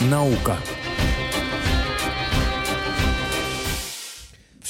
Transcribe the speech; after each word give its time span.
Наука. 0.00 0.58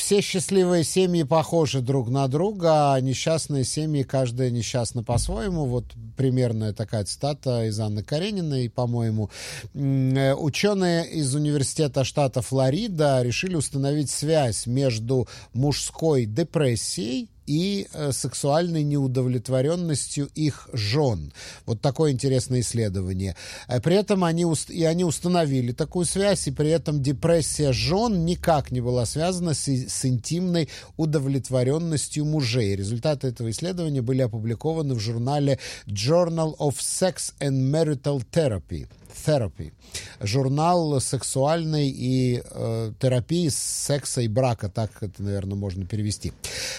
все 0.05 0.21
счастливые 0.21 0.85
семьи 0.85 1.23
похожи 1.23 1.81
друг 1.81 2.11
на 2.11 2.29
друга, 2.29 2.93
а 2.93 3.01
несчастные 3.01 3.65
семьи, 3.65 4.03
каждая 4.03 4.51
несчастна 4.51 5.03
по-своему. 5.03 5.65
Вот 5.65 5.87
примерная 6.19 6.75
такая 6.75 7.05
цитата 7.05 7.65
из 7.65 7.81
Анны 7.81 8.03
Карениной, 8.03 8.69
по-моему. 8.69 9.31
Э, 9.73 10.35
ученые 10.35 11.11
из 11.11 11.35
университета 11.35 12.05
штата 12.05 12.43
Флорида 12.43 13.23
решили 13.23 13.55
установить 13.55 14.11
связь 14.11 14.67
между 14.67 15.27
мужской 15.55 16.27
депрессией 16.27 17.31
и 17.47 17.87
э, 17.93 18.13
сексуальной 18.13 18.83
неудовлетворенностью 18.83 20.29
их 20.35 20.69
жен. 20.73 21.33
Вот 21.67 21.81
такое 21.81 22.13
интересное 22.13 22.61
исследование. 22.61 23.37
Э, 23.69 23.81
при 23.81 23.97
этом 23.97 24.25
они, 24.25 24.47
и 24.69 24.85
они 24.85 25.05
установили 25.05 25.73
такую 25.73 26.07
связь, 26.07 26.47
и 26.49 26.51
при 26.51 26.71
этом 26.71 27.03
депрессия 27.03 27.73
жен 27.73 28.25
никак 28.25 28.71
не 28.71 28.81
была 28.81 29.07
связана 29.07 29.55
с, 29.55 29.69
с 29.69 30.05
интимной 30.05 30.69
удовлетворенностью 30.97 32.25
мужей. 32.25 32.77
Результаты 32.77 33.29
этого 33.29 33.51
исследования 33.51 34.03
были 34.03 34.23
опубликованы 34.23 34.95
в 34.95 35.01
журнале 35.01 35.59
Journal 35.87 36.57
of 36.59 36.77
Sex 36.79 37.35
and 37.41 37.71
Marital 37.71 38.23
Therapy. 38.33 38.87
Therapy, 39.15 39.73
журнал 40.21 41.01
сексуальной 41.01 41.89
и 41.89 42.43
э, 42.45 42.93
терапии 43.01 43.49
секса 43.49 44.21
и 44.21 44.29
брака, 44.29 44.69
так 44.69 44.91
это, 45.03 45.23
наверное, 45.23 45.57
можно 45.57 45.87
перевести. 45.87 46.33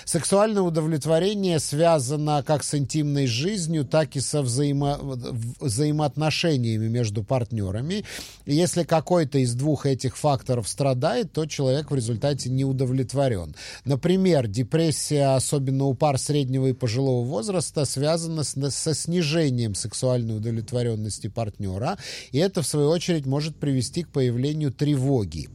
Сексуальное 0.04 0.62
удовлетворение 0.62 1.60
связано 1.60 2.44
как 2.46 2.64
с 2.64 2.76
интимной 2.76 3.28
жизнью, 3.28 3.86
так 3.86 4.16
и 4.16 4.20
со 4.20 4.42
взаимо 4.42 5.00
взаимоотношениями 5.60 6.88
между 6.88 7.24
партнерами. 7.24 8.06
И 8.46 8.54
если 8.54 8.84
какой-то 8.84 9.40
из 9.40 9.54
двух 9.54 9.86
этих 9.86 10.18
факторов 10.18 10.68
страдает, 10.68 11.32
то 11.32 11.46
человек 11.46 11.92
в 11.92 11.96
результате 11.96 12.50
не 12.50 12.66
удовлетворен. 12.66 13.56
Например, 13.86 14.48
депрессия, 14.48 15.36
особенно 15.36 15.86
у 15.86 15.94
пар 15.94 16.18
среднего 16.18 16.68
и 16.68 16.74
пожилого 16.74 17.26
возраста, 17.26 17.86
связана 17.86 18.44
с, 18.44 18.56
со 18.72 18.94
снижением 18.94 19.76
сексуальной 19.76 20.38
удовлетворенности 20.38 21.28
партнера 21.28 21.98
и 22.32 22.38
это, 22.38 22.62
в 22.62 22.68
свою 22.68 22.90
очередь, 22.90 23.26
может 23.26 23.56
привести 23.56 24.04
к 24.04 24.10
появлению 24.10 24.72
тревоги. 24.72 25.50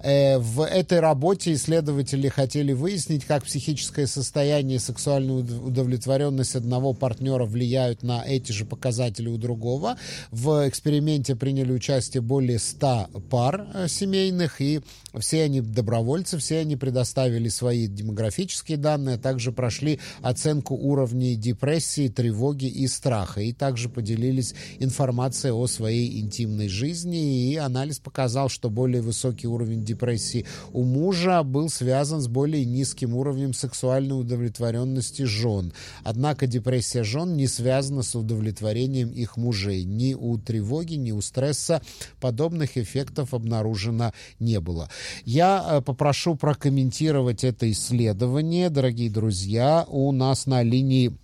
Э, 0.00 0.38
в 0.38 0.62
этой 0.64 1.00
работе 1.00 1.52
исследователи 1.54 2.28
хотели 2.28 2.72
выяснить, 2.72 3.24
как 3.24 3.44
психическое 3.44 4.06
состояние 4.06 4.76
и 4.76 4.80
сексуальная 4.80 5.36
удовлетворенность 5.36 6.54
одного 6.54 6.92
партнера 6.92 7.44
влияют 7.44 8.02
на 8.02 8.24
эти 8.24 8.52
же 8.52 8.64
показатели 8.64 9.28
у 9.28 9.36
другого. 9.36 9.96
В 10.30 10.68
эксперименте 10.68 11.36
приняли 11.36 11.72
участие 11.72 12.20
более 12.20 12.58
100 12.58 13.10
пар 13.30 13.68
э, 13.74 13.88
семейных, 13.88 14.60
и 14.60 14.80
все 15.18 15.44
они 15.44 15.60
добровольцы, 15.60 16.38
все 16.38 16.58
они 16.58 16.76
предоставили 16.76 17.48
свои 17.48 17.86
демографические 17.86 18.78
данные, 18.78 19.16
а 19.16 19.18
также 19.18 19.52
прошли 19.52 20.00
оценку 20.22 20.74
уровней 20.74 21.36
депрессии, 21.36 22.08
тревоги 22.08 22.66
и 22.66 22.86
страха, 22.86 23.40
и 23.40 23.52
также 23.52 23.88
поделились 23.88 24.54
информацией 24.78 25.52
о 25.52 25.66
своей 25.66 26.05
интимной 26.06 26.68
жизни, 26.68 27.50
и 27.50 27.56
анализ 27.56 27.98
показал, 27.98 28.48
что 28.48 28.70
более 28.70 29.02
высокий 29.02 29.46
уровень 29.46 29.84
депрессии 29.84 30.46
у 30.72 30.84
мужа 30.84 31.42
был 31.42 31.68
связан 31.68 32.20
с 32.20 32.28
более 32.28 32.64
низким 32.64 33.14
уровнем 33.14 33.52
сексуальной 33.52 34.20
удовлетворенности 34.20 35.22
жен. 35.22 35.72
Однако 36.04 36.46
депрессия 36.46 37.02
жен 37.02 37.36
не 37.36 37.46
связана 37.46 38.02
с 38.02 38.14
удовлетворением 38.14 39.10
их 39.10 39.36
мужей. 39.36 39.84
Ни 39.84 40.14
у 40.14 40.38
тревоги, 40.38 40.94
ни 40.94 41.12
у 41.12 41.20
стресса 41.20 41.82
подобных 42.20 42.76
эффектов 42.76 43.34
обнаружено 43.34 44.12
не 44.38 44.60
было. 44.60 44.88
Я 45.24 45.64
э, 45.68 45.80
попрошу 45.80 46.34
прокомментировать 46.34 47.44
это 47.44 47.70
исследование, 47.70 48.70
дорогие 48.70 49.10
друзья. 49.10 49.84
У 49.88 50.12
нас 50.12 50.46
на 50.46 50.62
линии 50.62 51.16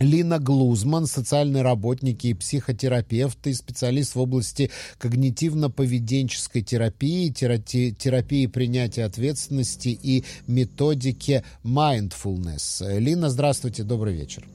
Лина 0.00 0.38
Глузман, 0.38 1.06
социальный 1.06 1.60
работник 1.60 2.24
и 2.24 2.32
психотерапевт 2.32 3.46
и 3.46 3.52
специалист 3.52 4.14
в 4.14 4.20
области 4.20 4.70
когнитивно-поведенческой 4.98 6.62
терапии, 6.62 7.28
терапии 7.28 8.46
принятия 8.46 9.04
ответственности 9.04 9.88
и 9.88 10.24
методики 10.46 11.44
mindfulness. 11.62 12.98
Лина, 12.98 13.28
здравствуйте, 13.28 13.82
добрый 13.82 14.14
вечер. 14.14 14.46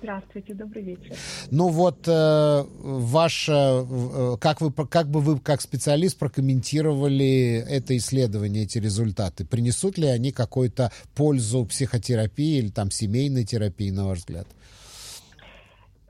Здравствуйте, 0.00 0.54
добрый 0.54 0.82
вечер. 0.82 1.14
Ну 1.50 1.68
вот, 1.68 2.06
э, 2.06 2.64
ваше, 2.80 3.52
э, 3.52 4.36
как, 4.40 4.60
вы, 4.60 4.70
как 4.72 5.08
бы 5.08 5.20
вы 5.20 5.38
как 5.38 5.62
специалист 5.62 6.18
прокомментировали 6.18 7.64
это 7.68 7.96
исследование, 7.96 8.64
эти 8.64 8.78
результаты? 8.78 9.46
Принесут 9.46 9.96
ли 9.96 10.06
они 10.06 10.30
какую-то 10.30 10.92
пользу 11.14 11.64
психотерапии 11.64 12.58
или 12.58 12.68
там 12.68 12.90
семейной 12.90 13.44
терапии, 13.44 13.90
на 13.90 14.06
ваш 14.06 14.18
взгляд? 14.18 14.46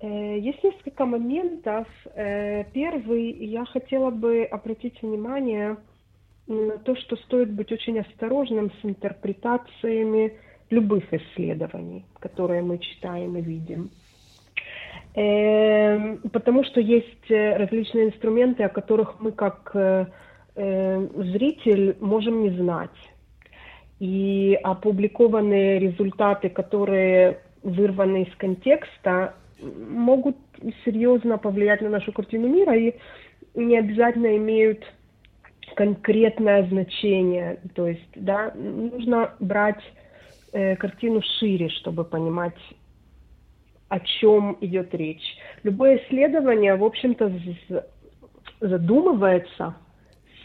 Э, 0.00 0.38
есть 0.38 0.62
несколько 0.62 1.04
моментов. 1.04 1.88
Э, 2.14 2.64
первый, 2.72 3.32
я 3.32 3.64
хотела 3.64 4.10
бы 4.10 4.44
обратить 4.44 5.02
внимание 5.02 5.76
на 6.46 6.78
то, 6.78 6.94
что 6.96 7.16
стоит 7.16 7.52
быть 7.52 7.72
очень 7.72 7.98
осторожным 7.98 8.70
с 8.80 8.84
интерпретациями 8.84 10.34
любых 10.70 11.12
исследований, 11.12 12.04
которые 12.20 12.62
мы 12.62 12.78
читаем 12.78 13.36
и 13.36 13.42
видим. 13.42 13.90
Э, 15.16 16.16
потому 16.32 16.64
что 16.64 16.80
есть 16.80 17.28
различные 17.28 18.06
инструменты, 18.06 18.62
о 18.62 18.68
которых 18.68 19.20
мы 19.20 19.32
как 19.32 19.74
зритель 20.54 21.96
можем 22.00 22.42
не 22.42 22.50
знать. 22.50 22.90
И 24.00 24.58
опубликованные 24.60 25.78
результаты, 25.78 26.48
которые 26.48 27.38
вырваны 27.62 28.24
из 28.24 28.34
контекста, 28.34 29.34
могут 29.60 30.36
серьезно 30.84 31.38
повлиять 31.38 31.80
на 31.80 31.88
нашу 31.88 32.12
картину 32.12 32.48
мира 32.48 32.76
и 32.76 32.94
не 33.54 33.78
обязательно 33.78 34.36
имеют 34.36 34.84
конкретное 35.74 36.66
значение. 36.68 37.60
То 37.74 37.88
есть, 37.88 38.08
да, 38.14 38.52
нужно 38.54 39.34
брать 39.40 39.82
э, 40.52 40.76
картину 40.76 41.22
шире, 41.38 41.68
чтобы 41.68 42.04
понимать, 42.04 42.58
о 43.88 44.00
чем 44.00 44.58
идет 44.60 44.94
речь. 44.94 45.36
Любое 45.62 45.98
исследование, 45.98 46.74
в 46.74 46.84
общем-то, 46.84 47.32
задумывается 48.60 49.76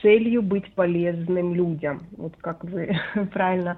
целью 0.01 0.41
быть 0.41 0.71
полезным 0.73 1.55
людям. 1.55 2.01
Вот 2.17 2.35
как 2.37 2.63
вы 2.63 2.95
правильно 3.33 3.77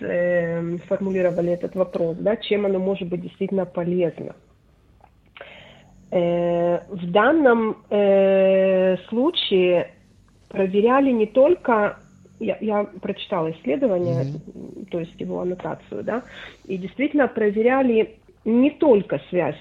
э, 0.00 0.76
сформулировали 0.84 1.52
этот 1.52 1.74
вопрос, 1.74 2.16
да, 2.18 2.36
чем 2.36 2.66
оно 2.66 2.78
может 2.78 3.08
быть 3.08 3.22
действительно 3.22 3.64
полезно. 3.64 4.34
Э, 6.12 6.80
в 6.90 7.10
данном 7.10 7.78
э, 7.88 8.98
случае 9.08 9.92
проверяли 10.50 11.10
не 11.10 11.24
только 11.24 11.96
я, 12.38 12.58
я 12.60 12.84
прочитала 13.00 13.50
исследование, 13.52 14.24
mm-hmm. 14.24 14.90
то 14.90 15.00
есть 15.00 15.18
его 15.18 15.40
аннотацию, 15.40 16.04
да, 16.04 16.22
и 16.66 16.76
действительно 16.76 17.28
проверяли 17.28 18.18
не 18.44 18.70
только 18.70 19.22
связь 19.30 19.56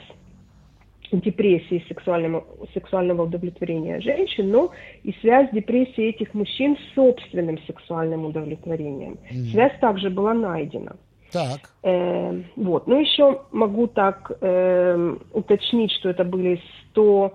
депрессии 1.13 1.83
сексуального, 1.87 2.45
сексуального 2.73 3.23
удовлетворения 3.23 4.01
женщин, 4.01 4.49
но 4.49 4.71
и 5.03 5.13
связь 5.21 5.49
депрессии 5.51 6.09
этих 6.09 6.33
мужчин 6.33 6.75
с 6.75 6.95
собственным 6.95 7.59
сексуальным 7.65 8.25
удовлетворением. 8.25 9.13
Mm-hmm. 9.13 9.51
Связь 9.51 9.79
также 9.79 10.09
была 10.09 10.33
найдена. 10.33 10.97
Так. 11.31 11.59
Э, 11.83 12.41
вот. 12.55 12.87
Ну, 12.87 12.99
еще 12.99 13.41
могу 13.51 13.87
так 13.87 14.31
э, 14.41 15.15
уточнить, 15.33 15.91
что 15.91 16.09
это 16.09 16.23
были 16.23 16.61
102 16.91 17.31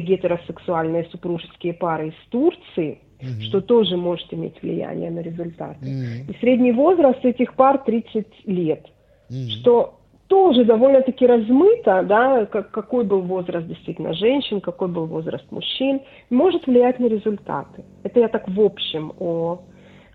гетеросексуальные 0.00 1.04
супружеские 1.10 1.74
пары 1.74 2.08
из 2.08 2.28
Турции, 2.30 3.00
угу. 3.20 3.40
что 3.48 3.60
тоже 3.60 3.96
может 3.96 4.32
иметь 4.32 4.60
влияние 4.62 5.10
на 5.10 5.20
результаты. 5.20 5.78
Угу. 5.80 6.32
И 6.32 6.36
средний 6.40 6.72
возраст 6.72 7.24
этих 7.24 7.54
пар 7.54 7.78
30 7.78 8.26
лет, 8.46 8.86
угу. 9.28 9.48
что 9.60 9.98
тоже 10.28 10.64
довольно-таки 10.64 11.26
размыто, 11.26 12.02
да, 12.02 12.46
как, 12.46 12.70
какой 12.70 13.04
был 13.04 13.22
возраст 13.22 13.66
действительно 13.66 14.12
женщин, 14.12 14.60
какой 14.60 14.88
был 14.88 15.06
возраст 15.06 15.44
мужчин, 15.52 16.00
может 16.30 16.66
влиять 16.66 16.98
на 16.98 17.06
результаты. 17.06 17.84
Это 18.02 18.20
я 18.20 18.28
так 18.28 18.48
в 18.48 18.60
общем 18.60 19.12
о 19.18 19.60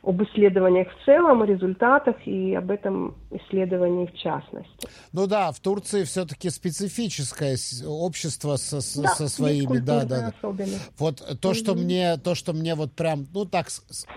об 0.04 0.24
исследованиях 0.24 0.88
в 0.90 1.06
целом, 1.06 1.44
о 1.44 1.46
результатах 1.46 2.16
и 2.26 2.56
об 2.56 2.72
этом 2.72 3.16
исследовании 3.30 4.08
в 4.08 4.18
частности. 4.18 4.90
Ну 5.14 5.28
да, 5.28 5.52
в 5.52 5.60
Турции 5.60 6.04
все-таки 6.06 6.50
специфическое 6.50 7.56
общество 7.86 8.56
со, 8.56 8.78
да, 9.02 9.10
со 9.10 9.28
своими, 9.28 9.78
да, 9.78 10.06
да. 10.06 10.34
Вот 10.98 11.24
то, 11.40 11.54
что 11.54 11.74
mm-hmm. 11.74 11.84
мне, 11.84 12.18
то, 12.18 12.34
что 12.34 12.54
мне 12.54 12.74
вот 12.74 12.94
прям, 12.94 13.28
ну 13.32 13.46
так 13.46 13.68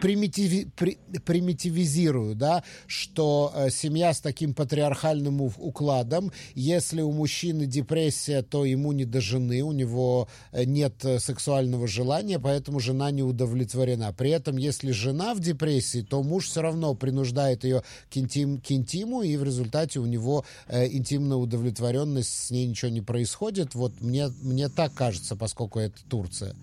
примитиви, 0.00 0.70
при, 0.74 0.96
примитивизирую, 1.24 2.34
да, 2.34 2.64
что 2.86 3.52
э, 3.54 3.68
семья 3.68 4.14
с 4.14 4.20
таким 4.20 4.54
патриархальным 4.54 5.42
укладом, 5.42 6.32
если 6.54 7.02
у 7.02 7.12
мужчины 7.12 7.66
депрессия, 7.66 8.40
то 8.40 8.64
ему 8.64 8.92
не 8.92 9.04
до 9.04 9.20
жены, 9.20 9.60
у 9.60 9.72
него 9.72 10.28
э, 10.50 10.64
нет 10.64 11.04
э, 11.04 11.18
сексуального 11.18 11.86
желания, 11.86 12.38
поэтому 12.38 12.80
жена 12.80 13.10
не 13.10 13.22
удовлетворена. 13.22 14.14
При 14.14 14.30
этом, 14.30 14.56
если 14.56 14.90
жена 14.90 15.34
в 15.34 15.40
депрессии 15.40 15.73
депрессии, 15.74 16.02
то 16.02 16.22
муж 16.22 16.46
все 16.46 16.62
равно 16.62 16.94
принуждает 16.94 17.64
ее 17.64 17.82
к, 18.12 18.16
интим, 18.16 18.58
к 18.58 18.70
интиму, 18.70 19.22
и 19.22 19.36
в 19.36 19.44
результате 19.44 20.00
у 20.00 20.06
него 20.06 20.44
э, 20.68 20.86
интимная 20.86 21.36
удовлетворенность, 21.36 22.46
с 22.46 22.50
ней 22.50 22.66
ничего 22.66 22.90
не 22.90 23.00
происходит. 23.00 23.74
Вот 23.74 23.92
мне, 24.00 24.26
мне 24.42 24.68
так 24.68 24.94
кажется, 24.94 25.36
поскольку 25.36 25.78
это 25.78 25.96
Турция. 26.08 26.54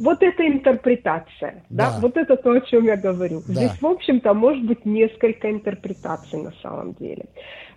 Вот 0.00 0.22
это 0.22 0.46
интерпретация, 0.46 1.62
да. 1.70 1.90
да, 1.90 2.00
вот 2.00 2.16
это 2.16 2.36
то, 2.36 2.50
о 2.50 2.60
чем 2.62 2.84
я 2.84 2.96
говорю. 2.96 3.42
Да. 3.46 3.54
Здесь, 3.54 3.80
в 3.80 3.86
общем-то, 3.86 4.34
может 4.34 4.64
быть 4.64 4.84
несколько 4.84 5.50
интерпретаций 5.50 6.42
на 6.42 6.52
самом 6.62 6.94
деле. 6.94 7.26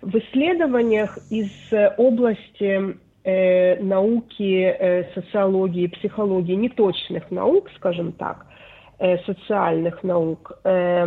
В 0.02 0.16
исследованиях 0.16 1.18
из 1.30 1.50
э, 1.70 1.94
области 1.96 2.96
э, 3.22 3.80
науки, 3.82 4.62
э, 4.64 5.04
социологии, 5.14 5.86
психологии, 5.86 6.54
неточных 6.54 7.30
наук, 7.30 7.68
скажем 7.76 8.10
так, 8.12 8.46
социальных 9.26 10.02
наук, 10.02 10.58
э, 10.64 11.06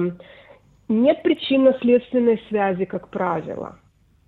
нет 0.88 1.24
причинно-следственной 1.24 2.42
связи, 2.50 2.86
как 2.86 3.10
правило. 3.10 3.78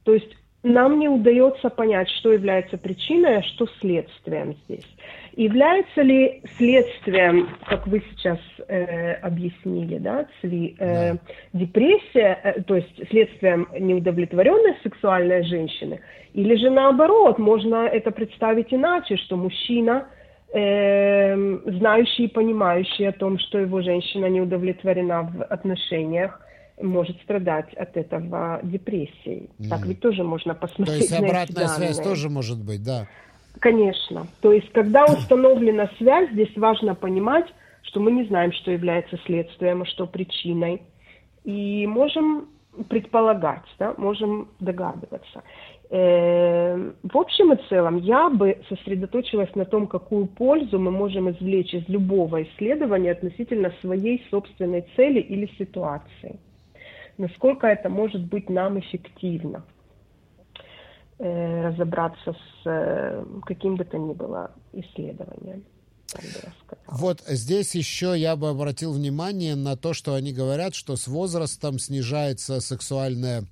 То 0.03 0.13
есть 0.13 0.35
нам 0.63 0.99
не 0.99 1.09
удается 1.09 1.69
понять, 1.69 2.09
что 2.09 2.31
является 2.31 2.77
причиной, 2.77 3.37
а 3.37 3.43
что 3.43 3.67
следствием 3.81 4.55
здесь. 4.65 4.87
Является 5.35 6.01
ли 6.01 6.41
следствием, 6.57 7.49
как 7.65 7.85
вы 7.87 8.01
сейчас 8.11 8.39
э, 8.67 9.13
объяснили, 9.15 9.97
да, 9.97 10.27
Цви, 10.39 10.75
э, 10.79 11.15
депрессия, 11.51 12.39
э, 12.43 12.61
то 12.61 12.75
есть 12.75 13.09
следствием 13.09 13.67
неудовлетворенной 13.77 14.75
сексуальной 14.83 15.43
женщины, 15.43 15.99
или 16.33 16.55
же 16.55 16.69
наоборот, 16.69 17.39
можно 17.39 17.87
это 17.87 18.11
представить 18.11 18.73
иначе, 18.73 19.17
что 19.17 19.35
мужчина– 19.35 20.07
э, 20.53 21.35
знающий 21.77 22.25
и 22.25 22.27
понимающий 22.27 23.09
о 23.09 23.11
том, 23.11 23.39
что 23.39 23.59
его 23.59 23.81
женщина 23.81 24.27
не 24.27 24.41
удовлетворена 24.41 25.23
в 25.23 25.43
отношениях, 25.43 26.39
может 26.81 27.21
страдать 27.21 27.73
от 27.73 27.95
этого 27.97 28.59
депрессией. 28.63 29.49
Mm. 29.59 29.69
Так 29.69 29.85
ведь 29.85 29.99
тоже 29.99 30.23
можно 30.23 30.55
посмотреть. 30.55 31.09
То 31.09 31.15
есть 31.15 31.31
обратная 31.31 31.67
связь 31.67 31.99
тоже 31.99 32.29
может 32.29 32.63
быть, 32.63 32.83
да? 32.83 33.07
Конечно. 33.59 34.27
То 34.41 34.51
есть, 34.51 34.71
когда 34.71 35.05
установлена 35.05 35.89
связь, 35.97 36.31
здесь 36.31 36.55
важно 36.55 36.95
понимать, 36.95 37.45
что 37.83 37.99
мы 37.99 38.11
не 38.11 38.25
знаем, 38.25 38.51
что 38.51 38.71
является 38.71 39.17
следствием, 39.25 39.83
а 39.83 39.85
что 39.85 40.07
причиной. 40.07 40.81
И 41.43 41.85
можем 41.87 42.49
предполагать, 42.89 43.63
да, 43.79 43.93
можем 43.97 44.49
догадываться. 44.59 45.43
Эм, 45.89 46.95
в 47.03 47.17
общем 47.17 47.53
и 47.53 47.69
целом, 47.69 47.97
я 47.97 48.29
бы 48.29 48.59
сосредоточилась 48.67 49.53
на 49.55 49.65
том, 49.65 49.87
какую 49.87 50.25
пользу 50.25 50.79
мы 50.79 50.89
можем 50.91 51.29
извлечь 51.29 51.73
из 51.73 51.87
любого 51.87 52.41
исследования 52.43 53.11
относительно 53.11 53.71
своей 53.81 54.25
собственной 54.31 54.87
цели 54.95 55.19
или 55.19 55.45
ситуации. 55.57 56.39
Насколько 57.17 57.67
это 57.67 57.89
может 57.89 58.21
быть 58.21 58.49
нам 58.49 58.79
эффективно 58.79 59.63
э, 61.19 61.67
разобраться 61.67 62.33
с 62.33 62.61
э, 62.65 63.23
каким 63.45 63.75
бы 63.75 63.85
то 63.85 63.97
ни 63.97 64.13
было 64.13 64.51
исследованием. 64.71 65.63
Вот 66.87 67.23
здесь 67.27 67.75
еще 67.75 68.13
я 68.17 68.35
бы 68.35 68.49
обратил 68.49 68.93
внимание 68.93 69.55
на 69.55 69.75
то, 69.75 69.93
что 69.93 70.13
они 70.13 70.31
говорят, 70.31 70.75
что 70.75 70.95
с 70.95 71.07
возрастом 71.07 71.79
снижается 71.79 72.61
сексуальная 72.61 73.45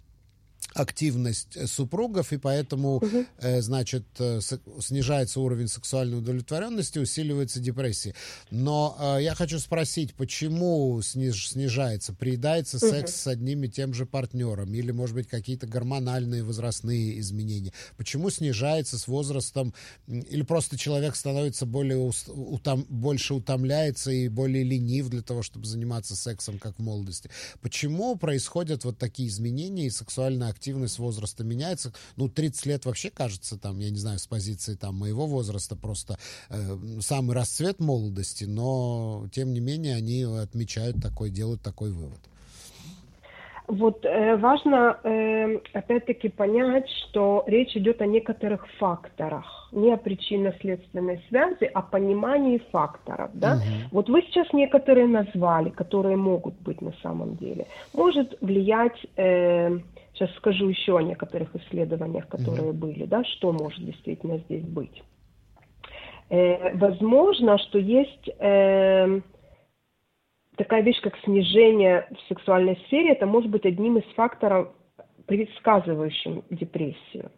активность 0.74 1.56
э, 1.56 1.68
супругов, 1.68 2.32
и 2.34 2.38
поэтому, 2.38 2.98
угу. 2.98 3.26
э, 3.40 3.62
значит, 3.62 4.06
э, 4.20 4.40
снижается 4.80 5.40
уровень 5.40 5.68
сексуальной 5.68 6.20
удовлетворенности, 6.20 7.00
усиливается 7.00 7.60
депрессия. 7.60 8.16
Но 8.50 8.98
э, 9.00 9.24
я 9.24 9.36
хочу 9.36 9.60
спросить, 9.60 10.14
почему 10.14 11.02
сниж, 11.02 11.50
снижается? 11.50 12.14
Приедается 12.14 12.78
угу. 12.78 12.88
секс 12.88 13.16
с 13.16 13.28
одним 13.28 13.64
и 13.64 13.68
тем 13.68 13.94
же 13.94 14.06
партнером? 14.06 14.74
Или, 14.74 14.92
может 14.92 15.16
быть, 15.16 15.28
какие-то 15.28 15.68
гормональные 15.68 16.44
возрастные 16.44 17.20
изменения? 17.20 17.74
Почему 17.98 18.30
снижается 18.30 18.98
с 18.98 19.08
возрастом? 19.08 19.74
Или 20.08 20.44
просто 20.44 20.78
человек 20.78 21.16
становится 21.16 21.66
более 21.66 22.12
утом, 22.28 22.86
больше 22.90 23.34
утомляется 23.34 24.12
и 24.12 24.30
более 24.30 24.64
ленив 24.64 25.10
для 25.10 25.22
того, 25.22 25.44
чтобы 25.44 25.66
заниматься 25.66 26.16
сексом, 26.16 26.60
как 26.60 26.78
в 26.78 26.80
молодости? 26.82 27.30
Почему 27.62 28.16
происходят 28.16 28.86
вот 28.86 28.98
такие 28.98 29.28
изменения 29.28 29.88
и 29.88 29.90
сексуальная 29.90 30.48
активность 30.48 30.61
активность 30.62 31.00
возраста 31.00 31.44
меняется. 31.44 31.92
Ну, 32.18 32.30
30 32.30 32.66
лет 32.68 32.86
вообще 32.86 33.10
кажется, 33.10 33.58
там, 33.58 33.80
я 33.80 33.90
не 33.90 33.98
знаю, 33.98 34.20
с 34.20 34.28
позиции 34.28 34.76
там 34.76 34.96
моего 34.96 35.26
возраста 35.26 35.76
просто 35.76 36.18
э, 36.50 36.56
самый 37.00 37.36
расцвет 37.36 37.80
молодости, 37.80 38.44
но, 38.44 39.26
тем 39.32 39.54
не 39.54 39.60
менее, 39.60 39.96
они 39.96 40.24
отмечают 40.24 41.02
такой, 41.02 41.32
делают 41.32 41.64
такой 41.64 41.92
вывод. 41.92 42.20
Вот 43.72 44.06
э, 44.06 44.36
важно 44.36 44.98
э, 45.04 45.58
опять-таки 45.74 46.28
понять, 46.28 46.90
что 46.90 47.46
речь 47.48 47.76
идет 47.78 48.02
о 48.02 48.06
некоторых 48.06 48.68
факторах, 48.80 49.70
не 49.72 49.94
о 49.94 49.98
причинно-следственной 49.98 51.22
связи, 51.30 51.72
а 51.74 51.82
понимании 51.82 52.62
факторов. 52.72 53.32
Да? 53.34 53.54
Угу. 53.54 53.64
Вот 53.92 54.10
вы 54.10 54.24
сейчас 54.24 54.52
некоторые 54.52 55.08
назвали, 55.08 55.70
которые 55.70 56.18
могут 56.18 56.56
быть 56.56 56.82
на 56.82 56.92
самом 57.02 57.38
деле. 57.38 57.66
Может 57.94 58.38
влиять 58.42 59.06
э, 59.16 59.80
Сейчас 60.22 60.36
скажу 60.36 60.70
еще 60.70 60.96
о 60.98 61.02
некоторых 61.02 61.56
исследованиях, 61.56 62.28
которые 62.28 62.70
mm-hmm. 62.70 62.74
были, 62.74 63.06
да, 63.06 63.24
что 63.24 63.52
может 63.52 63.84
действительно 63.84 64.38
здесь 64.38 64.64
быть. 64.64 65.02
Э, 66.30 66.76
возможно, 66.76 67.58
что 67.58 67.80
есть 67.80 68.30
э, 68.38 69.20
такая 70.58 70.84
вещь, 70.84 71.02
как 71.02 71.18
снижение 71.24 72.08
в 72.12 72.28
сексуальной 72.28 72.76
сфере, 72.86 73.14
это 73.14 73.26
может 73.26 73.50
быть 73.50 73.66
одним 73.66 73.98
из 73.98 74.04
факторов, 74.14 74.70
предсказывающим 75.26 76.44
депрессию. 76.52 77.32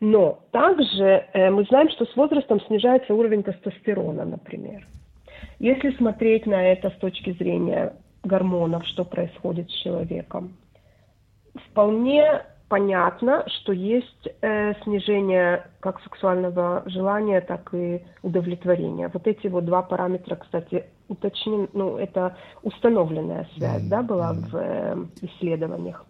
Но 0.00 0.40
также 0.50 1.24
э, 1.32 1.50
мы 1.50 1.62
знаем, 1.66 1.88
что 1.90 2.04
с 2.04 2.16
возрастом 2.16 2.60
снижается 2.62 3.14
уровень 3.14 3.44
тестостерона, 3.44 4.24
например. 4.24 4.88
Если 5.60 5.92
смотреть 5.92 6.46
на 6.46 6.64
это 6.64 6.90
с 6.90 6.94
точки 6.94 7.30
зрения 7.34 7.94
гормонов, 8.24 8.84
что 8.88 9.04
происходит 9.04 9.70
с 9.70 9.74
человеком, 9.84 10.56
вполне 11.70 12.42
понятно, 12.68 13.44
что 13.48 13.72
есть 13.72 14.28
э, 14.42 14.74
снижение 14.82 15.66
как 15.80 16.00
сексуального 16.02 16.82
желания, 16.86 17.40
так 17.40 17.72
и 17.72 18.02
удовлетворения. 18.22 19.10
Вот 19.12 19.26
эти 19.26 19.46
вот 19.46 19.64
два 19.64 19.82
параметра, 19.82 20.36
кстати, 20.36 20.84
уточнен, 21.08 21.68
ну, 21.72 21.96
это 21.96 22.36
установленная 22.62 23.48
связь, 23.56 23.82
mm-hmm. 23.82 23.88
да, 23.88 24.02
была 24.02 24.32
в 24.34 24.54
э, 24.54 24.96
исследованиях. 25.22 26.04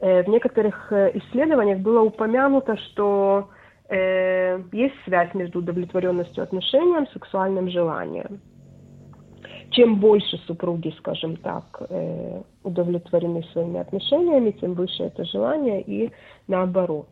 э, 0.00 0.22
в 0.22 0.28
некоторых 0.28 0.92
э, 0.92 1.12
исследованиях 1.14 1.78
было 1.80 2.02
упомянуто, 2.02 2.76
что 2.76 3.48
э, 3.88 4.60
есть 4.72 4.94
связь 5.04 5.32
между 5.34 5.60
удовлетворенностью 5.60 6.42
отношениям 6.42 7.06
сексуальным 7.08 7.70
желанием 7.70 8.40
чем 9.78 10.00
больше 10.00 10.36
супруги, 10.46 10.92
скажем 10.98 11.36
так, 11.36 11.82
э, 11.88 12.42
удовлетворены 12.64 13.44
своими 13.52 13.78
отношениями, 13.78 14.50
тем 14.50 14.74
выше 14.74 15.04
это 15.04 15.24
желание 15.24 15.82
и 15.82 16.10
наоборот. 16.48 17.08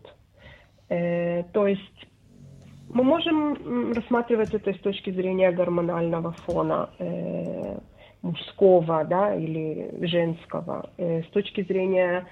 Э, 0.88 1.44
то 1.52 1.68
есть 1.68 2.06
мы 2.88 3.04
можем 3.04 3.92
рассматривать 3.92 4.52
это 4.52 4.72
с 4.72 4.78
точки 4.80 5.10
зрения 5.10 5.52
гормонального 5.52 6.32
фона 6.32 6.90
э, 6.98 7.78
мужского 8.22 9.04
да, 9.04 9.34
или 9.36 10.04
женского, 10.04 10.90
с 10.98 11.26
точки 11.30 11.62
зрения 11.62 12.26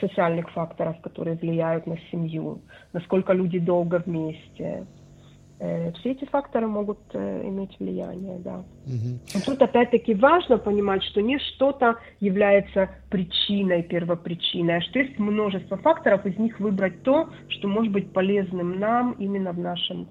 социальных 0.00 0.50
факторов, 0.52 0.96
которые 1.02 1.36
влияют 1.36 1.86
на 1.86 1.98
семью, 2.10 2.62
насколько 2.94 3.34
люди 3.34 3.58
долго 3.58 4.02
вместе, 4.06 4.86
все 6.00 6.12
эти 6.12 6.24
факторы 6.24 6.66
могут 6.66 6.98
э, 7.12 7.42
иметь 7.48 7.78
влияние, 7.78 8.38
да. 8.38 8.64
Угу. 8.86 9.42
Тут 9.44 9.62
опять-таки 9.62 10.14
важно 10.14 10.58
понимать, 10.58 11.02
что 11.04 11.22
не 11.22 11.38
что-то 11.38 11.96
является 12.20 12.90
причиной, 13.10 13.82
первопричиной, 13.82 14.78
а 14.78 14.80
что 14.82 14.98
есть 14.98 15.18
множество 15.18 15.76
факторов, 15.76 16.26
из 16.26 16.38
них 16.38 16.60
выбрать 16.60 17.02
то, 17.02 17.28
что 17.48 17.68
может 17.68 17.92
быть 17.92 18.12
полезным 18.12 18.78
нам 18.78 19.12
именно 19.12 19.52
в 19.52 19.58
нашем 19.58 20.08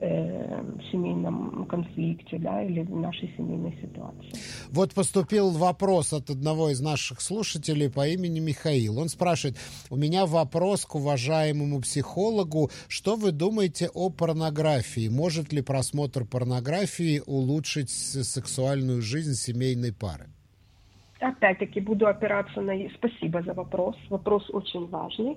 э, 0.00 0.62
семейном 0.90 1.66
конфликте, 1.66 2.38
да, 2.38 2.62
или 2.62 2.80
в 2.82 2.96
нашей 2.96 3.32
семейной 3.36 3.76
ситуации. 3.80 4.32
Вот 4.70 4.94
поступил 4.94 5.50
вопрос 5.50 6.12
от 6.12 6.30
одного 6.30 6.70
из 6.70 6.80
наших 6.80 7.20
слушателей 7.20 7.90
по 7.90 8.06
имени 8.08 8.40
Михаил. 8.40 8.98
Он 8.98 9.08
спрашивает, 9.08 9.56
у 9.90 9.96
меня 9.96 10.26
вопрос 10.26 10.84
к 10.86 10.94
уважаемому 10.94 11.80
психологу, 11.80 12.70
что 12.88 13.16
вы 13.16 13.32
думаете 13.32 13.88
о 13.92 14.10
порнографии? 14.10 15.08
Может 15.08 15.52
ли 15.52 15.62
просмотр 15.62 16.24
порнографии 16.24 17.22
улучшить 17.26 17.90
сексуальную 17.90 19.02
жизнь 19.02 19.34
семейной 19.34 19.92
пары? 19.92 20.30
Опять-таки 21.20 21.80
буду 21.80 22.06
опираться 22.06 22.60
на... 22.62 22.72
Спасибо 22.94 23.42
за 23.42 23.52
вопрос. 23.52 23.96
Вопрос 24.08 24.48
очень 24.50 24.86
важный. 24.88 25.36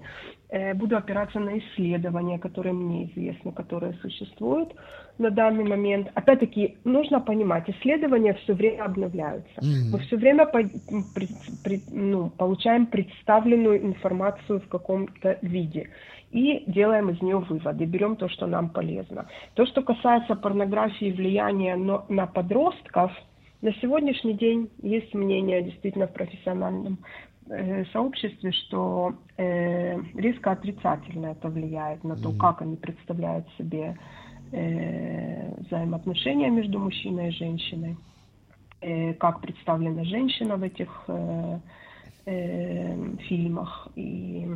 Э, 0.49 0.73
буду 0.73 0.95
опираться 0.95 1.39
на 1.39 1.57
исследования, 1.57 2.39
которые 2.39 2.73
мне 2.73 3.05
известны, 3.05 3.51
которые 3.51 3.93
существуют 4.01 4.73
на 5.17 5.29
данный 5.29 5.65
момент. 5.65 6.07
Опять-таки 6.15 6.77
нужно 6.85 7.19
понимать, 7.19 7.69
исследования 7.69 8.33
все 8.33 8.53
время 8.53 8.85
обновляются. 8.85 9.59
Mm-hmm. 9.59 9.91
Мы 9.91 9.99
все 9.99 10.15
время 10.15 10.45
по, 10.45 10.59
при, 11.15 11.27
при, 11.63 11.81
ну, 11.91 12.29
получаем 12.29 12.85
представленную 12.85 13.83
информацию 13.83 14.61
в 14.61 14.67
каком-то 14.69 15.37
виде 15.41 15.89
и 16.31 16.63
делаем 16.65 17.09
из 17.09 17.21
нее 17.21 17.37
выводы, 17.37 17.85
берем 17.85 18.15
то, 18.15 18.29
что 18.29 18.47
нам 18.47 18.69
полезно. 18.69 19.27
То, 19.53 19.65
что 19.65 19.83
касается 19.83 20.35
порнографии 20.35 21.07
и 21.07 21.13
влияния 21.13 21.75
на, 21.75 22.05
на 22.07 22.25
подростков– 22.25 23.11
на 23.63 23.73
сегодняшний 23.75 24.33
день 24.33 24.69
есть 24.81 25.13
мнение 25.13 25.63
действительно 25.63 26.07
в 26.07 26.13
профессиональном 26.13 26.97
э, 27.49 27.85
сообществе, 27.93 28.51
что 28.51 29.13
э, 29.37 29.97
резко 30.15 30.51
отрицательно 30.51 31.27
это 31.27 31.47
влияет 31.47 32.03
на 32.03 32.17
то, 32.17 32.29
mm-hmm. 32.29 32.37
как 32.37 32.61
они 32.61 32.75
представляют 32.75 33.47
себе 33.57 33.97
э, 34.51 35.61
взаимоотношения 35.61 36.49
между 36.49 36.77
мужчиной 36.77 37.29
и 37.29 37.31
женщиной, 37.31 37.95
э, 38.81 39.13
как 39.13 39.39
представлена 39.39 40.03
женщина 40.03 40.57
в 40.57 40.63
этих 40.63 41.05
э, 41.07 41.59
фильмах. 42.25 43.89
И 43.95 44.47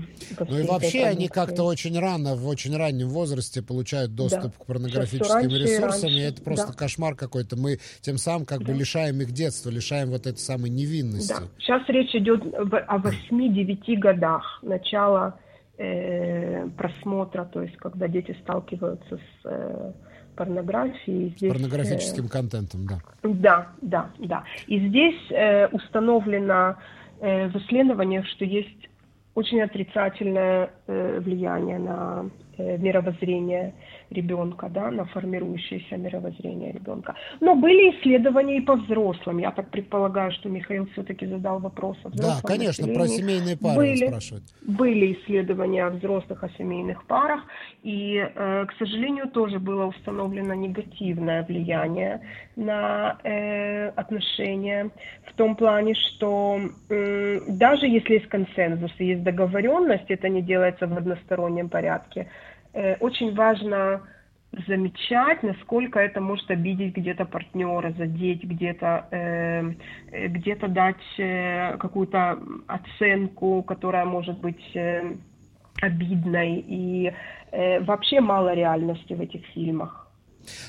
ну 0.48 0.58
и 0.58 0.64
вообще 0.64 1.04
они 1.04 1.28
как-то 1.28 1.64
очень 1.64 2.00
рано, 2.00 2.36
в 2.36 2.48
очень 2.48 2.76
раннем 2.76 3.10
возрасте 3.10 3.62
получают 3.62 4.16
доступ 4.16 4.44
да. 4.58 4.64
к 4.64 4.66
порнографическим 4.66 5.50
ресурсам, 5.50 6.10
и, 6.10 6.14
и 6.14 6.20
это 6.20 6.42
просто 6.42 6.68
да. 6.68 6.74
кошмар 6.74 7.16
какой-то. 7.16 7.58
Мы 7.58 7.80
тем 8.02 8.18
самым 8.18 8.46
как 8.46 8.60
да. 8.60 8.68
бы 8.68 8.74
лишаем 8.74 9.20
их 9.22 9.32
детства, 9.32 9.70
лишаем 9.70 10.12
вот 10.12 10.28
этой 10.28 10.40
самой 10.40 10.70
невинности. 10.70 11.34
Да. 11.34 11.48
Сейчас 11.60 11.82
речь 11.90 12.16
идет 12.16 12.42
о 12.54 13.00
8-9 13.00 13.98
годах 13.98 14.60
начала 14.62 15.38
э, 15.78 16.70
просмотра, 16.70 17.44
то 17.46 17.62
есть 17.62 17.76
когда 17.78 18.08
дети 18.08 18.36
сталкиваются 18.44 19.18
с... 19.18 19.46
Э, 19.46 19.92
порнографией. 20.38 21.34
Здесь, 21.36 21.52
Порнографическим 21.52 22.28
э, 22.28 22.30
контентом, 22.30 22.86
да. 22.86 23.00
Да, 23.24 23.68
да, 23.82 24.12
да. 24.20 24.44
И 24.68 24.88
здесь 24.88 25.20
э, 25.32 25.68
установлено 25.70 26.76
Э, 27.20 27.48
в 27.48 27.56
исследованиях, 27.58 28.28
что 28.28 28.46
есть 28.46 28.90
очень 29.34 29.62
отрицательное 29.62 30.72
э, 30.88 31.20
влияние 31.20 31.80
на 31.80 32.30
э, 32.58 32.78
мировоззрение 32.78 33.74
ребенка, 34.10 34.70
да, 34.70 34.92
на 34.92 35.06
формирующееся 35.06 35.98
мировоззрение 35.98 36.72
ребенка. 36.72 37.16
Но 37.40 37.56
были 37.56 37.92
исследования 37.92 38.58
и 38.58 38.62
по 38.62 38.76
взрослым. 38.76 39.40
Я 39.40 39.52
так 39.52 39.70
предполагаю, 39.70 40.32
что 40.32 40.50
Михаил 40.50 40.88
все-таки 40.94 41.26
задал 41.26 41.60
вопрос 41.60 41.98
о 42.04 42.10
взрослом 42.10 42.42
Да, 42.42 42.48
конечно, 42.48 42.88
населении. 42.88 42.96
про 42.96 43.08
семейные 43.08 43.58
пары 43.58 43.76
были, 43.76 44.08
спрашивают. 44.08 44.44
Были 44.62 45.14
исследования 45.14 45.86
о 45.86 45.90
взрослых, 45.90 46.44
о 46.44 46.50
семейных 46.58 47.06
парах, 47.06 47.42
и, 47.84 48.18
э, 48.18 48.66
к 48.66 48.74
сожалению, 48.80 49.28
тоже 49.30 49.60
было 49.60 49.86
установлено 49.86 50.54
негативное 50.54 51.44
влияние 51.44 52.22
на 52.56 53.18
э, 53.24 53.90
отношения 53.90 54.90
в 55.26 55.34
том 55.34 55.56
плане, 55.56 55.94
что 55.96 56.60
э, 56.90 57.40
даже 57.48 57.88
если 57.88 58.16
есть 58.16 58.28
консенсус 58.28 58.92
и 59.00 59.06
есть 59.06 59.24
договоренность, 59.24 60.10
это 60.10 60.30
не 60.30 60.42
делается 60.42 60.88
в 60.88 60.98
одностороннем 60.98 61.70
порядке, 61.70 62.28
очень 63.00 63.34
важно 63.36 64.02
замечать, 64.68 65.44
насколько 65.44 66.00
это 66.00 66.22
может 66.22 66.50
обидеть 66.50 66.96
где-то 66.96 67.26
партнера, 67.26 67.92
задеть 67.92 68.44
где-то, 68.44 69.08
э, 69.12 69.74
э, 70.12 70.28
где-то 70.28 70.68
дать 70.68 71.20
э, 71.20 71.78
какую-то 71.78 72.40
оценку, 72.68 73.64
которая 73.64 74.06
может 74.06 74.40
быть 74.40 74.76
э, 74.76 75.16
обидной. 75.82 76.64
И 76.68 77.14
э, 77.52 77.80
вообще 77.82 78.22
мало 78.22 78.54
реальности 78.54 79.14
в 79.14 79.22
этих 79.22 79.46
фильмах. 79.48 80.07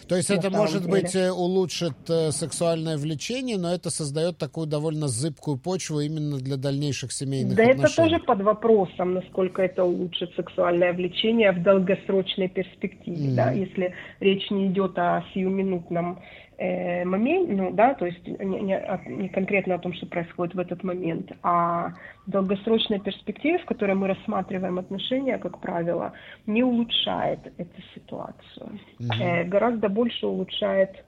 То 0.09 0.17
есть 0.17 0.31
это, 0.31 0.51
может 0.51 0.83
деле. 0.83 1.03
быть, 1.03 1.15
э, 1.15 1.31
улучшит 1.31 1.95
э, 2.09 2.31
сексуальное 2.31 2.97
влечение, 2.97 3.59
но 3.59 3.73
это 3.73 3.91
создает 3.91 4.39
такую 4.39 4.67
довольно 4.67 5.09
зыбкую 5.09 5.59
почву 5.59 6.01
именно 6.01 6.39
для 6.39 6.57
дальнейших 6.57 7.13
семейных 7.13 7.57
да 7.57 7.65
отношений. 7.65 7.83
Да 7.83 7.89
это 7.89 7.97
тоже 7.97 8.19
под 8.25 8.43
вопросом, 8.43 9.15
насколько 9.15 9.63
это 9.63 9.85
улучшит 9.85 10.35
сексуальное 10.35 10.93
влечение 10.93 11.53
в 11.53 11.63
долгосрочной 11.63 12.49
перспективе, 12.49 13.29
mm-hmm. 13.29 13.35
да, 13.35 13.51
если 13.53 13.95
речь 14.21 14.51
не 14.51 14.69
идет 14.69 14.99
о 14.99 15.25
сиюминутном 15.35 16.21
момент, 16.59 17.51
ну 17.51 17.71
да, 17.73 17.95
то 17.95 18.05
есть 18.07 18.27
не, 18.27 18.61
не, 18.61 19.01
не 19.07 19.29
конкретно 19.29 19.77
о 19.77 19.79
том, 19.79 19.93
что 19.93 20.07
происходит 20.07 20.55
в 20.57 20.59
этот 20.59 20.83
момент, 20.83 21.31
а 21.43 21.93
долгосрочная 22.27 22.99
перспектива, 22.99 23.59
в 23.59 23.65
которой 23.65 23.95
мы 23.95 24.09
рассматриваем 24.09 24.79
отношения, 24.79 25.39
как 25.39 25.61
правило, 25.61 26.13
не 26.47 26.65
улучшает 26.65 27.41
эту 27.59 27.83
ситуацию. 27.95 28.81
Mm-hmm. 29.01 29.23
Э, 29.23 29.45
гораздо 29.45 29.89
больше 29.89 30.27
улучшает, 30.27 31.05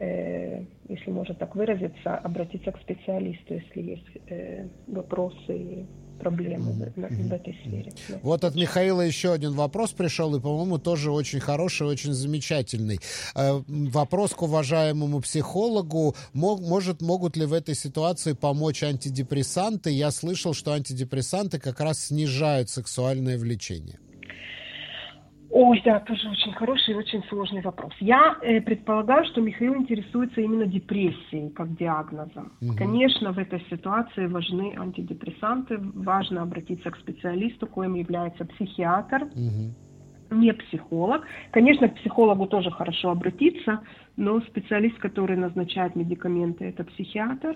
э, 0.00 0.64
если 0.88 1.10
можно 1.10 1.34
так 1.34 1.56
выразиться, 1.56 2.16
обратиться 2.16 2.70
к 2.70 2.80
специалисту, 2.80 3.54
если 3.54 3.80
есть 3.80 4.18
э, 4.28 4.68
вопросы 4.86 5.86
проблемы 6.18 6.72
в, 6.72 7.32
этой 7.32 7.54
сфере. 7.62 7.92
Вот 8.22 8.44
от 8.44 8.54
Михаила 8.54 9.00
еще 9.00 9.32
один 9.32 9.52
вопрос 9.52 9.92
пришел, 9.92 10.34
и, 10.34 10.40
по-моему, 10.40 10.78
тоже 10.78 11.10
очень 11.10 11.40
хороший, 11.40 11.86
очень 11.86 12.12
замечательный. 12.12 13.00
Э, 13.34 13.62
вопрос 13.66 14.32
к 14.32 14.42
уважаемому 14.42 15.20
психологу. 15.20 16.14
Мог, 16.32 16.60
может, 16.60 17.02
могут 17.02 17.36
ли 17.36 17.46
в 17.46 17.52
этой 17.52 17.74
ситуации 17.74 18.32
помочь 18.32 18.82
антидепрессанты? 18.82 19.90
Я 19.90 20.10
слышал, 20.10 20.54
что 20.54 20.72
антидепрессанты 20.72 21.58
как 21.58 21.80
раз 21.80 22.06
снижают 22.06 22.70
сексуальное 22.70 23.38
влечение. 23.38 23.98
Ой, 25.56 25.80
да, 25.84 26.00
тоже 26.00 26.28
очень 26.28 26.52
хороший 26.52 26.94
и 26.94 26.96
очень 26.96 27.22
сложный 27.28 27.60
вопрос. 27.60 27.92
Я 28.00 28.36
э, 28.42 28.60
предполагаю, 28.60 29.24
что 29.26 29.40
Михаил 29.40 29.76
интересуется 29.76 30.40
именно 30.40 30.66
депрессией 30.66 31.50
как 31.50 31.76
диагнозом. 31.76 32.54
Угу. 32.60 32.74
Конечно, 32.76 33.30
в 33.30 33.38
этой 33.38 33.64
ситуации 33.70 34.26
важны 34.26 34.74
антидепрессанты, 34.76 35.78
важно 35.78 36.42
обратиться 36.42 36.90
к 36.90 36.96
специалисту, 36.96 37.68
коим 37.68 37.94
является 37.94 38.44
психиатр. 38.44 39.28
Угу. 39.32 40.40
Не 40.40 40.52
психолог. 40.54 41.22
Конечно, 41.52 41.88
к 41.88 41.94
психологу 42.00 42.46
тоже 42.46 42.72
хорошо 42.72 43.10
обратиться, 43.10 43.80
но 44.16 44.40
специалист, 44.40 44.98
который 44.98 45.36
назначает 45.36 45.94
медикаменты, 45.94 46.64
это 46.64 46.82
психиатр. 46.82 47.54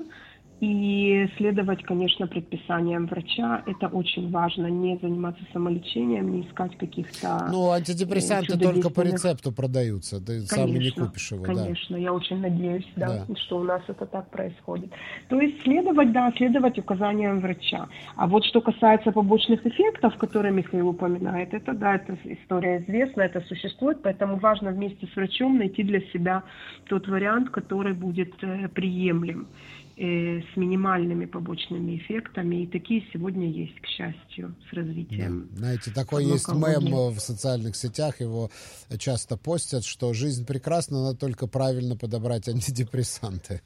И 0.61 1.29
следовать, 1.37 1.85
конечно, 1.85 2.27
предписаниям 2.27 3.07
врача. 3.07 3.63
Это 3.67 3.87
очень 3.87 4.31
важно. 4.31 4.67
Не 4.67 4.99
заниматься 4.99 5.43
самолечением, 5.53 6.33
не 6.33 6.43
искать 6.43 6.77
каких-то... 6.77 7.49
Ну, 7.53 7.71
антидепрессанты 7.71 8.59
только 8.59 8.91
по 8.91 9.03
рецепту 9.03 9.53
продаются. 9.53 10.19
Ты 10.19 10.47
конечно, 10.47 10.57
сам 10.57 10.75
не 10.75 10.91
купишь 10.91 11.31
его. 11.31 11.45
Конечно, 11.45 11.97
да. 11.97 12.03
я 12.03 12.13
очень 12.13 12.41
надеюсь, 12.41 12.87
да, 12.97 13.25
да, 13.29 13.37
что 13.37 13.59
у 13.59 13.63
нас 13.63 13.83
это 13.87 14.05
так 14.07 14.31
происходит. 14.31 14.91
То 15.29 15.41
есть 15.41 15.63
следовать, 15.63 16.13
да, 16.13 16.33
следовать 16.37 16.77
указаниям 16.79 17.39
врача. 17.41 17.89
А 18.17 18.27
вот 18.27 18.45
что 18.45 18.61
касается 18.61 19.13
побочных 19.13 19.65
эффектов, 19.65 20.17
которые 20.17 20.53
Михаил 20.53 20.89
упоминает, 20.89 21.55
это, 21.55 21.73
да, 21.73 21.95
это 21.95 22.19
история 22.25 22.83
известна, 22.83 23.23
это 23.23 23.41
существует, 23.43 24.03
поэтому 24.03 24.39
важно 24.39 24.71
вместе 24.71 25.07
с 25.07 25.15
врачом 25.15 25.59
найти 25.59 25.85
для 25.85 26.01
себя 26.13 26.43
тот 26.89 27.07
вариант, 27.07 27.51
который 27.51 27.93
будет 27.93 28.35
э, 28.43 28.69
приемлем 28.69 29.47
э, 29.47 29.88
с 29.99 30.57
минимальными 30.57 31.27
побочными 31.27 31.97
эффектами. 31.97 32.63
И 32.63 32.67
такие 32.67 33.05
сегодня 33.13 33.51
есть, 33.51 33.81
к 33.81 33.87
счастью, 33.87 34.55
с 34.71 34.73
развитием. 34.73 35.49
Да. 35.51 35.57
Знаете, 35.57 35.91
такой 35.91 36.25
есть 36.25 36.49
мем 36.49 37.11
в 37.11 37.19
социальных 37.19 37.75
сетях, 37.75 38.21
его 38.21 38.51
часто 38.99 39.37
постят, 39.37 39.85
что 39.85 40.13
жизнь 40.13 40.47
прекрасна, 40.47 41.03
надо 41.03 41.19
только 41.19 41.49
правильно 41.49 41.97
подобрать 41.97 42.49
антидепрессанты. 42.49 43.61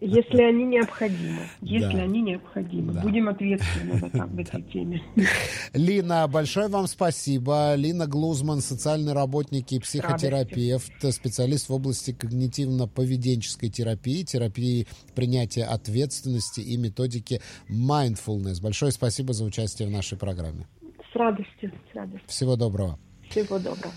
Если 0.00 0.42
они 0.42 0.64
необходимы. 0.64 1.40
Если 1.62 1.96
да. 1.96 2.02
они 2.02 2.20
необходимы. 2.20 2.92
Да. 2.92 3.00
Будем 3.00 3.28
ответственны 3.28 3.92
в, 3.94 4.04
этом, 4.04 4.28
в 4.28 4.38
этой 4.38 4.62
теме. 4.64 5.02
Лина, 5.72 6.28
большое 6.28 6.68
вам 6.68 6.86
спасибо. 6.86 7.74
Лина 7.76 8.06
Глузман, 8.06 8.60
социальный 8.60 9.14
работник 9.14 9.72
и 9.72 9.78
психотерапевт, 9.78 10.92
специалист 11.12 11.68
в 11.68 11.72
области 11.72 12.10
когнитивно-поведенческой 12.10 13.70
терапии, 13.70 14.22
терапии 14.22 14.86
принятия 15.14 15.61
ответственности 15.64 16.60
и 16.60 16.76
методики 16.76 17.40
mindfulness. 17.68 18.62
Большое 18.62 18.92
спасибо 18.92 19.32
за 19.32 19.44
участие 19.44 19.88
в 19.88 19.90
нашей 19.90 20.18
программе. 20.18 20.66
С 21.12 21.16
радостью, 21.16 21.72
с 21.90 21.94
радостью. 21.94 22.28
Всего 22.28 22.56
доброго. 22.56 22.98
Всего 23.28 23.58
доброго. 23.58 23.92